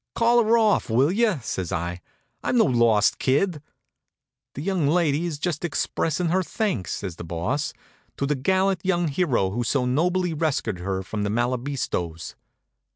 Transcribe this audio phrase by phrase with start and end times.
[0.15, 2.01] "Call her off, will you?" says I.
[2.43, 3.61] "I'm no lost kid."
[4.55, 7.71] "The young lady is just expressing her thanks," says the Boss,
[8.17, 12.33] "to the gallant young hero who so nobly rescued her from the Malabistos.